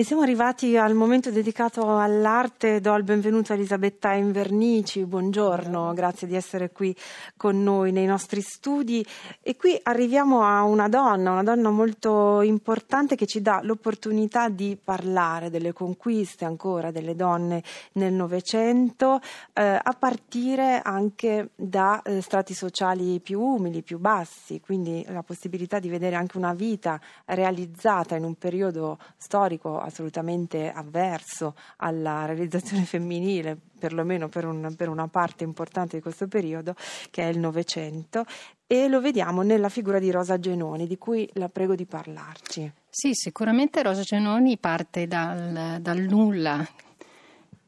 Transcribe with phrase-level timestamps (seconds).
[0.00, 2.80] E siamo arrivati al momento dedicato all'arte.
[2.80, 5.04] Do il benvenuto a Elisabetta Invernici.
[5.04, 6.96] Buongiorno, grazie di essere qui
[7.36, 9.04] con noi nei nostri studi.
[9.42, 14.78] E qui arriviamo a una donna, una donna molto importante che ci dà l'opportunità di
[14.82, 17.62] parlare delle conquiste ancora delle donne
[17.92, 19.20] nel Novecento,
[19.52, 25.78] eh, a partire anche da eh, strati sociali più umili, più bassi, quindi la possibilità
[25.78, 33.56] di vedere anche una vita realizzata in un periodo storico assolutamente avverso alla realizzazione femminile,
[33.78, 36.74] perlomeno per, un, per una parte importante di questo periodo,
[37.10, 38.24] che è il Novecento,
[38.66, 42.72] e lo vediamo nella figura di Rosa Genoni, di cui la prego di parlarci.
[42.88, 46.66] Sì, sicuramente Rosa Genoni parte dal, dal nulla,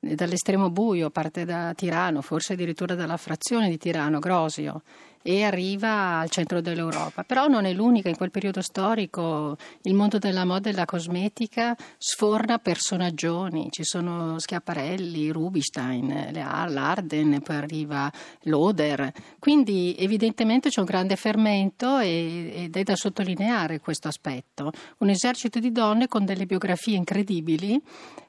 [0.02, 4.83] dall'estremo buio, parte da Tirano, forse addirittura dalla frazione di Tirano, Grosio
[5.24, 7.23] e arriva al centro dell'Europa.
[7.23, 11.77] Però non è l'unica, in quel periodo storico il mondo della moda e della cosmetica
[11.96, 18.10] sforna personaggioni, ci sono Schiaparelli, Rubinstein, Larden, poi arriva
[18.43, 24.73] Loder, quindi evidentemente c'è un grande fermento ed è da sottolineare questo aspetto.
[24.99, 27.80] Un esercito di donne con delle biografie incredibili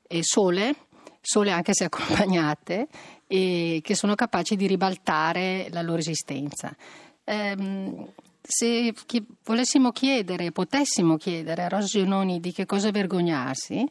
[0.07, 0.75] e sole,
[1.23, 2.87] sole anche se accompagnate,
[3.25, 6.75] e che sono capaci di ribaltare la loro esistenza.
[7.23, 13.89] Ehm, se chi, volessimo chiedere, potessimo chiedere a Rosa Giannoni di che cosa vergognarsi,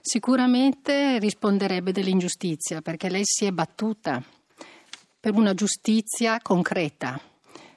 [0.00, 4.22] sicuramente risponderebbe dell'ingiustizia, perché lei si è battuta
[5.20, 7.18] per una giustizia concreta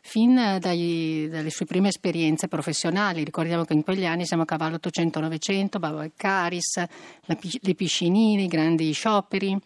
[0.07, 3.25] fin dai, dalle sue prime esperienze professionali.
[3.25, 6.81] Ricordiamo che in quegli anni siamo a cavallo 800-900, Bava Caris,
[7.25, 9.59] le piscinine, i grandi scioperi.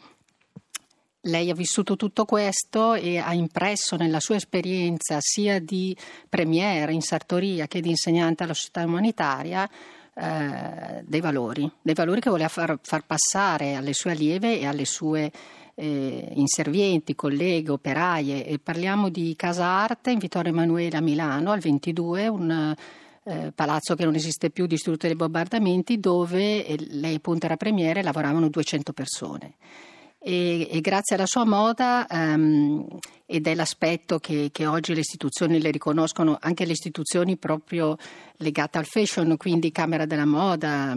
[1.25, 5.95] Lei ha vissuto tutto questo e ha impresso nella sua esperienza sia di
[6.27, 9.69] premiere in sartoria che di insegnante alla società umanitaria
[10.15, 14.85] eh, dei valori, dei valori che voleva far, far, passare alle sue allieve e alle
[14.85, 15.31] sue
[15.75, 18.45] eh, inservienti, colleghe, operaie.
[18.45, 22.75] E parliamo di Casa Arte in Vittorio Emanuele a Milano al 22, un
[23.23, 28.03] eh, palazzo che non esiste più, distrutto dai bombardamenti, dove eh, lei appunto era premiere
[28.03, 29.55] lavoravano 200 persone.
[30.23, 32.85] E, e, grazie alla sua moda um,
[33.25, 37.97] ed è l'aspetto che, che, oggi le istituzioni le riconoscono, anche le istituzioni proprio
[38.37, 40.95] legate al fashion, quindi Camera della Moda,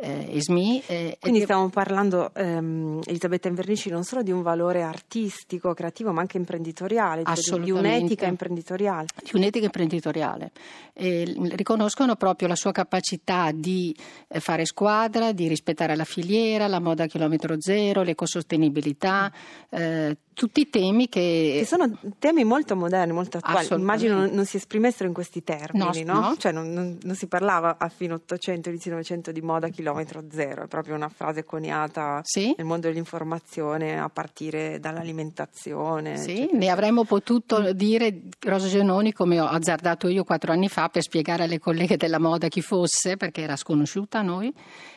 [0.00, 0.82] eh, ESMI.
[0.86, 6.20] Eh, Quindi stiamo parlando, ehm, Elisabetta Invernici, non solo di un valore artistico, creativo, ma
[6.20, 9.06] anche imprenditoriale, cioè di un'etica imprenditoriale.
[9.22, 10.52] Di un'etica imprenditoriale.
[10.92, 13.94] Eh, riconoscono proprio la sua capacità di
[14.28, 19.32] eh, fare squadra, di rispettare la filiera, la moda a chilometro zero, l'ecosostenibilità,
[19.70, 21.56] eh, tutti i temi che...
[21.58, 21.66] che...
[21.66, 23.66] sono temi molto moderni, molto attuali.
[23.72, 26.12] Immagino non, non, si esprimessero in questi termini, no?
[26.12, 26.20] no?
[26.20, 26.36] no.
[26.36, 30.62] Cioè non, non, non, si parlava a fine 800, inizio 900 di moda chilometro zero,
[30.62, 32.54] è proprio una frase coniata sì?
[32.56, 36.16] nel mondo dell'informazione a partire dall'alimentazione.
[36.18, 36.58] Sì, eccetera.
[36.58, 41.42] ne avremmo potuto dire Rosa Genoni come ho azzardato io quattro anni fa per spiegare
[41.42, 44.54] alle colleghe della moda chi fosse, perché era sconosciuta a noi,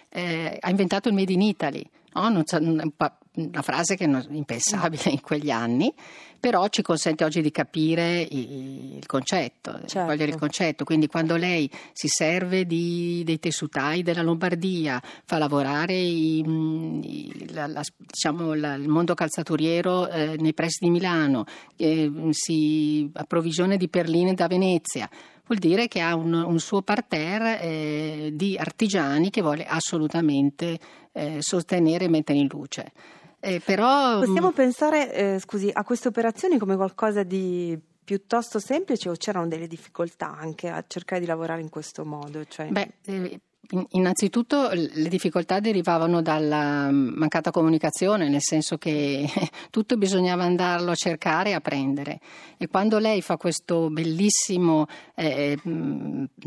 [0.10, 1.84] eh, ha inventato il Made in Italy.
[2.14, 2.44] No?
[3.34, 5.94] Una frase che è impensabile in quegli anni,
[6.40, 10.10] però ci consente oggi di capire il concetto, certo.
[10.10, 10.84] cogliere il concetto.
[10.84, 17.68] Quindi quando lei si serve di, dei tessutai della Lombardia, fa lavorare i, i, la,
[17.68, 21.46] la, diciamo, la, il mondo calzaturiero eh, nei pressi di Milano,
[21.78, 25.08] eh, si approvvigiona di perline da Venezia,
[25.46, 30.80] vuol dire che ha un, un suo parterre eh, di artigiani che vuole assolutamente
[31.12, 32.92] eh, sostenere e mettere in luce.
[33.44, 39.10] Eh, però, Possiamo mm, pensare eh, scusi, a queste operazioni come qualcosa di piuttosto semplice
[39.10, 42.46] o c'erano delle difficoltà anche a cercare di lavorare in questo modo?
[42.46, 42.68] Cioè...
[42.68, 43.40] Beh, eh,
[43.92, 49.26] Innanzitutto le difficoltà derivavano dalla mancata comunicazione, nel senso che
[49.70, 52.20] tutto bisognava andarlo a cercare e a prendere.
[52.58, 55.58] E quando lei fa questo bellissimo eh,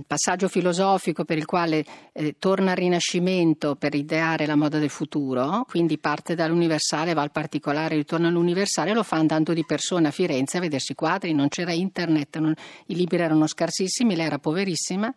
[0.07, 5.65] passaggio filosofico per il quale eh, torna al Rinascimento per ideare la moda del futuro,
[5.67, 10.59] quindi parte dall'universale, va al particolare, ritorna all'universale, lo fa andando di persona a Firenze
[10.59, 12.55] a vedersi quadri, non c'era internet, non,
[12.87, 15.15] i libri erano scarsissimi, lei era poverissima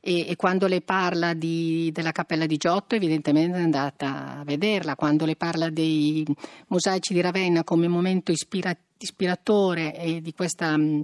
[0.00, 4.96] e, e quando le parla di, della Cappella di Giotto evidentemente è andata a vederla,
[4.96, 6.26] quando le parla dei
[6.68, 11.02] mosaici di Ravenna come momento ispira, ispiratore di questa mh,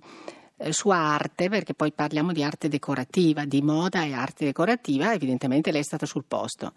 [0.59, 5.71] eh, sua arte, perché poi parliamo di arte decorativa, di moda e arte decorativa, evidentemente
[5.71, 6.73] lei è stata sul posto.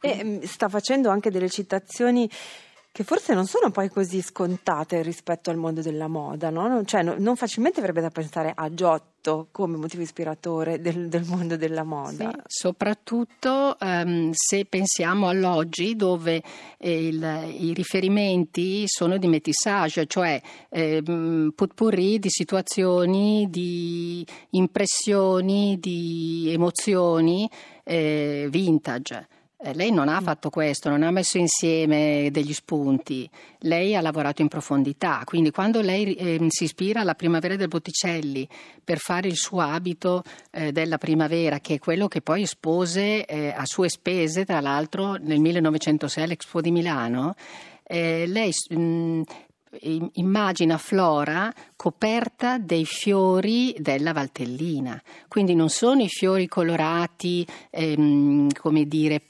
[0.00, 2.28] E sta facendo anche delle citazioni
[2.92, 6.84] che forse non sono poi così scontate rispetto al mondo della moda, no?
[6.84, 11.56] Cioè, no, non facilmente verrebbe da pensare a Giotto come motivo ispiratore del, del mondo
[11.56, 12.30] della moda.
[12.30, 16.42] Sì, soprattutto um, se pensiamo all'oggi dove
[16.76, 21.02] eh, il, i riferimenti sono di métissage, cioè eh,
[21.54, 27.48] potpourri di situazioni, di impressioni, di emozioni
[27.84, 29.28] eh, vintage.
[29.64, 30.24] Eh, lei non ha mm.
[30.24, 33.30] fatto questo, non ha messo insieme degli spunti,
[33.60, 38.48] lei ha lavorato in profondità, quindi quando lei eh, si ispira alla primavera del Botticelli
[38.82, 43.54] per fare il suo abito eh, della primavera, che è quello che poi espose eh,
[43.56, 47.36] a sue spese, tra l'altro nel 1906 all'Expo di Milano,
[47.84, 49.22] eh, lei mh, mm,
[50.14, 58.86] immagina Flora coperta dei fiori della Valtellina, quindi non sono i fiori colorati, ehm, come
[58.86, 59.22] dire,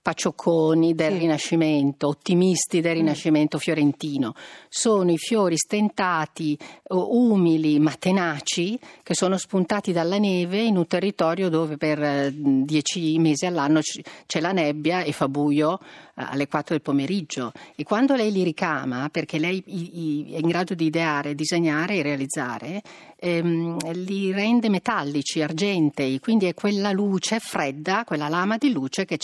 [0.00, 1.18] paciocconi del sì.
[1.18, 2.98] Rinascimento, ottimisti del mm.
[2.98, 4.34] Rinascimento fiorentino.
[4.68, 6.56] Sono i fiori stentati,
[6.88, 13.18] umili ma tenaci che sono spuntati dalla neve in un territorio dove per eh, dieci
[13.18, 13.80] mesi all'anno
[14.26, 18.42] c'è la nebbia e fa buio eh, alle 4 del pomeriggio e quando lei li
[18.42, 19.62] ricama, perché lei
[20.32, 22.82] è in grado di ideare, disegnare e realizzare,
[23.16, 29.18] ehm, li rende metallici, argentei, quindi è quella luce fredda, quella lama di luce che,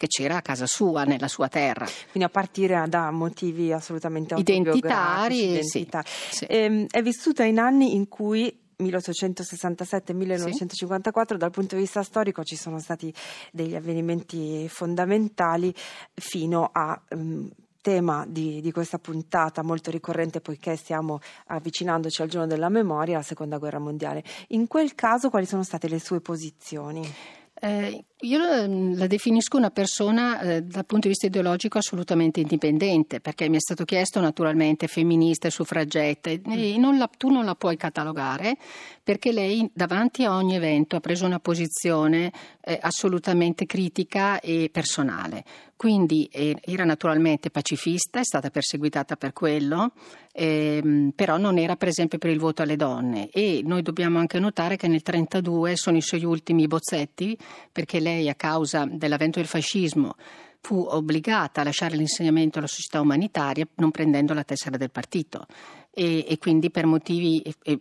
[0.00, 1.84] che c'era a casa sua, nella sua terra.
[2.10, 5.50] Quindi a partire da motivi assolutamente identitari.
[5.50, 6.06] Identitari.
[6.06, 6.46] Sì, sì.
[6.48, 11.36] Ehm, è vissuta in anni in cui 1867-1954, sì.
[11.36, 13.12] dal punto di vista storico ci sono stati
[13.52, 15.70] degli avvenimenti fondamentali
[16.14, 17.46] fino a um,
[17.82, 23.22] tema di, di, questa puntata molto ricorrente poiché stiamo avvicinandoci al giorno della memoria, la
[23.22, 24.24] seconda guerra mondiale.
[24.48, 27.06] In quel caso quali sono state le sue posizioni?
[27.52, 33.48] Eh, io la definisco una persona eh, dal punto di vista ideologico assolutamente indipendente, perché
[33.48, 36.78] mi è stato chiesto naturalmente femminista e suffragetta, e mm.
[36.78, 38.56] non la, tu non la puoi catalogare
[39.02, 42.30] perché lei davanti a ogni evento ha preso una posizione
[42.60, 45.44] eh, assolutamente critica e personale.
[45.74, 49.92] Quindi eh, era naturalmente pacifista, è stata perseguitata per quello,
[50.32, 54.38] ehm, però non era per esempio per il voto alle donne e noi dobbiamo anche
[54.38, 57.36] notare che nel 1932 sono i suoi ultimi bozzetti
[57.72, 60.14] perché lei lei a causa dell'avvento del fascismo
[60.62, 65.46] fu obbligata a lasciare l'insegnamento alla società umanitaria non prendendo la tessera del partito
[65.90, 67.78] e, e quindi per motivi e, e,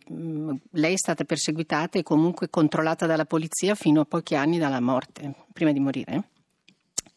[0.72, 5.34] lei è stata perseguitata e comunque controllata dalla polizia fino a pochi anni dalla morte,
[5.54, 6.30] prima di morire.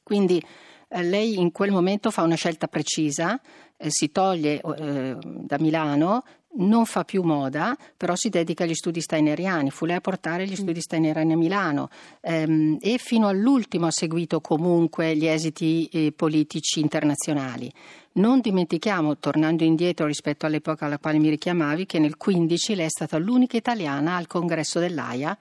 [0.02, 0.42] Quindi
[0.88, 3.40] eh, lei in quel momento fa una scelta precisa,
[3.76, 9.00] eh, si toglie eh, da Milano, non fa più moda, però si dedica agli studi
[9.00, 11.88] steineriani, fu lei a portare gli studi steineriani a Milano.
[12.20, 17.72] Ehm, e fino all'ultimo ha seguito comunque gli esiti eh, politici internazionali.
[18.14, 22.90] Non dimentichiamo, tornando indietro rispetto all'epoca alla quale mi richiamavi, che nel 15 lei è
[22.90, 25.36] stata l'unica italiana al congresso dell'AIA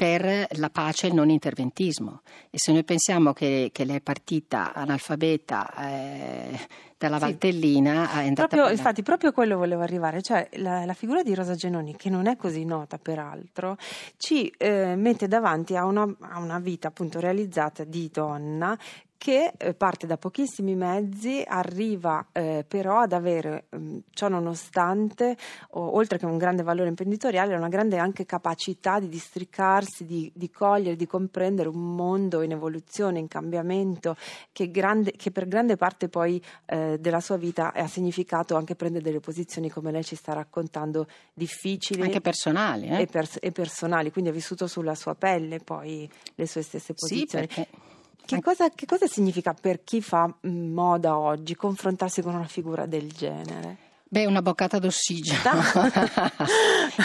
[0.00, 2.22] per la pace e il non interventismo.
[2.48, 6.58] E se noi pensiamo che, che lei è partita analfabeta eh,
[6.96, 7.24] dalla sì.
[7.24, 11.54] Valtellina, è andata proprio, Infatti, proprio quello volevo arrivare, cioè la, la, figura di Rosa
[11.54, 13.76] Genoni, che non è così nota peraltro,
[14.16, 18.78] ci eh, mette davanti a una, a una vita appunto realizzata di donna
[19.20, 25.36] che eh, parte da pochissimi mezzi, arriva eh, però ad avere, mh, mm, ciò nonostante,
[25.72, 30.50] o, oltre che un grande valore imprenditoriale, una grande anche capacità di districarsi, di, di
[30.50, 34.16] cogliere, di comprendere un mondo in evoluzione, in cambiamento,
[34.52, 39.04] che, grande, che per grande parte poi eh, della sua vita ha significato anche prendere
[39.04, 42.00] delle posizioni, come lei ci sta raccontando, difficili.
[42.00, 42.86] Anche personali.
[42.86, 43.02] Eh?
[43.02, 47.46] E, pers- e, personali, quindi ha vissuto sulla sua pelle poi le sue stesse posizioni.
[47.46, 47.89] Sì, perché
[48.36, 52.86] che cosa, che cosa significa per chi fa mm, moda oggi confrontarsi con una figura
[52.86, 53.88] del genere?
[54.12, 55.38] Beh, una boccata d'ossigeno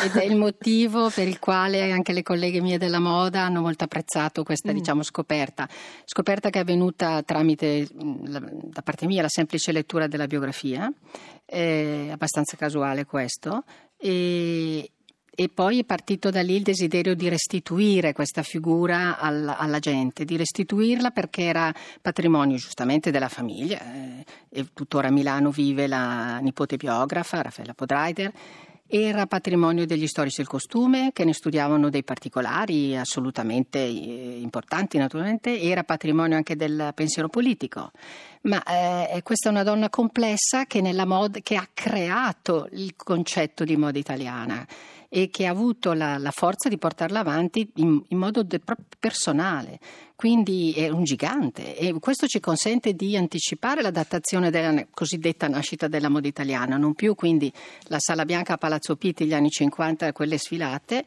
[0.03, 3.83] ed è il motivo per il quale anche le colleghe mie della moda hanno molto
[3.83, 4.75] apprezzato questa mm.
[4.75, 5.69] diciamo, scoperta.
[6.03, 8.25] Scoperta che è avvenuta tramite, mm,
[8.71, 10.91] da parte mia, la semplice lettura della biografia,
[11.45, 13.63] è abbastanza casuale questo,
[13.97, 14.89] e,
[15.35, 20.23] e poi è partito da lì il desiderio di restituire questa figura alla, alla gente,
[20.23, 26.37] di restituirla perché era patrimonio giustamente della famiglia eh, e tuttora a Milano vive la
[26.39, 28.31] nipote biografa Raffaella Podreider
[28.87, 35.59] era patrimonio degli storici del costume che ne studiavano dei particolari assolutamente eh, importanti naturalmente,
[35.59, 37.91] era patrimonio anche del pensiero politico.
[38.41, 43.75] Ma eh, questa è una donna complessa che, mod- che ha creato il concetto di
[43.75, 44.65] moda italiana
[45.09, 48.61] e che ha avuto la, la forza di portarla avanti in, in modo de,
[48.99, 49.79] personale.
[50.15, 55.89] Quindi è un gigante e questo ci consente di anticipare la datazione della cosiddetta nascita
[55.89, 57.51] della moda italiana, non più quindi
[57.87, 61.03] la Sala Bianca a Palazzo Pitti, gli anni 50, quelle sfilate,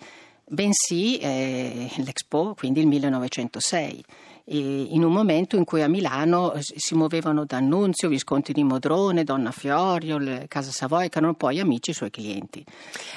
[0.46, 4.04] bensì eh, l'Expo, quindi il 1906
[4.50, 10.18] in un momento in cui a Milano si muovevano D'Annunzio, Visconti di Modrone, Donna Fiorio,
[10.48, 12.64] Casa Savoia, che erano poi amici suoi clienti.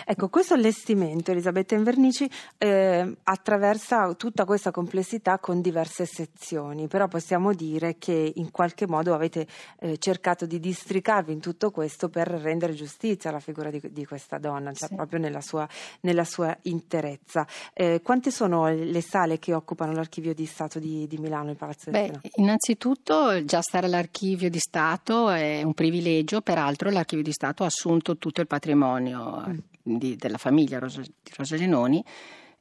[0.05, 7.53] Ecco, questo allestimento, Elisabetta Invernici, eh, attraversa tutta questa complessità con diverse sezioni, però possiamo
[7.53, 9.47] dire che in qualche modo avete
[9.79, 14.37] eh, cercato di districarvi in tutto questo per rendere giustizia alla figura di, di questa
[14.37, 14.95] donna, cioè sì.
[14.95, 15.67] proprio nella sua,
[16.01, 17.47] nella sua interezza.
[17.73, 21.89] Eh, quante sono le sale che occupano l'archivio di Stato di, di Milano, il Palazzo
[21.89, 27.63] del Beh, Innanzitutto già stare all'archivio di Stato è un privilegio, peraltro l'archivio di Stato
[27.63, 29.57] ha assunto tutto il patrimonio mm.
[29.81, 32.03] di, della famiglia Rosa, di Rosa Genoni,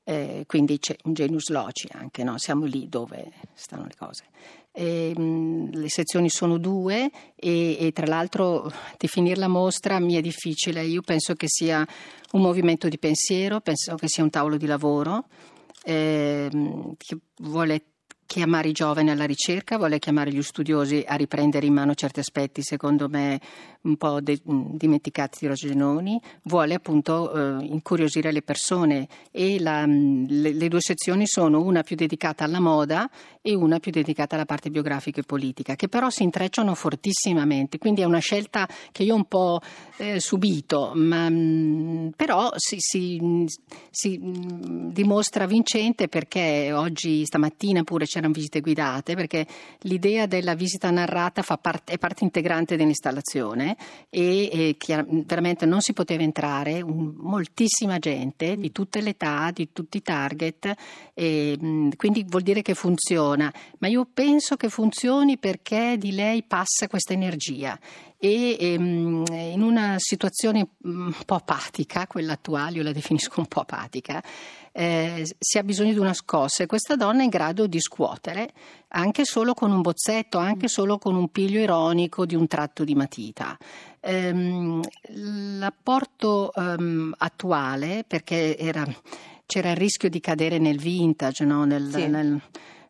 [0.04, 2.38] eh, quindi c'è un genus loci anche, no?
[2.38, 4.24] siamo lì dove stanno le cose.
[4.72, 10.14] E, mh, mm, le sezioni sono due e, e, tra l'altro definire la mostra mi
[10.14, 11.86] è difficile, io penso che sia
[12.32, 15.26] un movimento di pensiero, penso che sia un tavolo di lavoro
[15.84, 16.48] eh,
[16.96, 17.84] che vuole
[18.30, 22.62] chiamare i giovani alla ricerca, vuole chiamare gli studiosi a riprendere in mano certi aspetti,
[22.62, 23.40] secondo me
[23.82, 30.52] un po' de- dimenticati di Rogenoni, vuole appunto eh, incuriosire le persone e la, le,
[30.52, 33.08] le, due sezioni sono una più dedicata alla moda
[33.40, 38.02] e una più dedicata alla parte biografica e politica, che però si intrecciano fortissimamente, quindi
[38.02, 39.60] è una scelta che io un po'
[39.96, 43.46] eh, subito, ma mh, però si, si,
[43.90, 49.46] si mh, dimostra vincente perché oggi, stamattina pure c'erano visite guidate, perché
[49.80, 53.69] l'idea della visita narrata parte, è parte integrante dell'installazione
[54.08, 59.72] e, e veramente non si poteva entrare, un, moltissima gente di tutte le età, di
[59.72, 60.74] tutti i target,
[61.14, 66.88] e, quindi vuol dire che funziona, ma io penso che funzioni perché di lei passa
[66.88, 67.78] questa energia.
[68.22, 73.60] E ehm, in una situazione un po' apatica, quella attuale, io la definisco un po'
[73.60, 74.22] apatica,
[74.80, 78.50] eh, si ha bisogno di una scossa e questa donna è in grado di scuotere
[78.88, 82.94] anche solo con un bozzetto, anche solo con un piglio ironico di un tratto di
[82.94, 83.58] matita.
[84.00, 84.80] Ehm,
[85.58, 88.86] l'apporto ehm, attuale, perché era,
[89.44, 91.64] c'era il rischio di cadere nel vintage, no?
[91.64, 92.06] nel, sì.
[92.06, 92.40] nel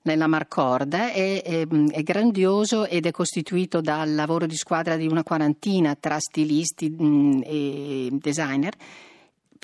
[0.02, 5.23] nella Marcorda è, è, è, grandioso ed è costituito dal lavoro di squadra di una
[5.23, 8.73] quarantina tra stilisti mh, e designer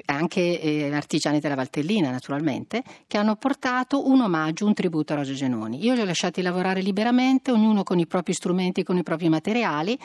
[0.07, 5.33] anche eh, artigiani della Valtellina naturalmente, che hanno portato un omaggio, un tributo a Rosa
[5.33, 5.85] Genoni.
[5.85, 9.99] Io li ho lasciati lavorare liberamente, ognuno con i propri strumenti, con i propri materiali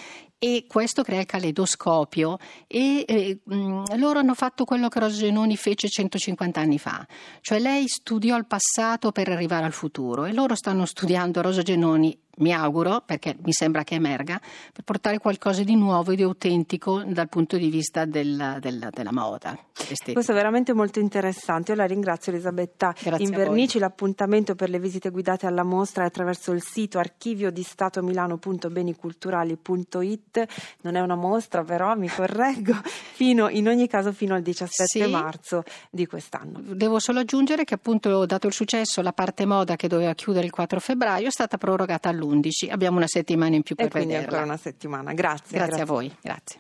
[0.44, 5.56] e questo crea il caleidoscopio e eh, mh, loro hanno fatto quello che Rosa Genoni
[5.56, 7.06] fece 150 anni fa,
[7.42, 12.18] cioè lei studiò il passato per arrivare al futuro e loro stanno studiando Rosa Genoni
[12.42, 14.40] mi auguro, perché mi sembra che emerga,
[14.74, 19.12] per portare qualcosa di nuovo e di autentico dal punto di vista della, della, della
[19.12, 19.58] moda.
[19.82, 20.14] Estetica.
[20.14, 21.72] Questo è veramente molto interessante.
[21.72, 23.80] Io la ringrazio Elisabetta Grazie Invernici.
[23.80, 30.46] L'appuntamento per le visite guidate alla mostra è attraverso il sito archivio di stato milano.beniculturali.it.
[30.82, 32.74] Non è una mostra, però mi correggo,
[33.14, 35.10] fino, in ogni caso fino al 17 sì.
[35.10, 36.60] marzo di quest'anno.
[36.62, 40.52] Devo solo aggiungere che appunto dato il successo la parte moda che doveva chiudere il
[40.52, 42.72] 4 febbraio è stata prorogata all'11.
[42.72, 44.28] Abbiamo una settimana in più per e quindi vederla.
[44.30, 45.14] ancora una settimana.
[45.14, 45.58] Grazie.
[45.58, 45.82] Grazie, grazie.
[45.82, 46.16] a voi.
[46.22, 46.60] Grazie.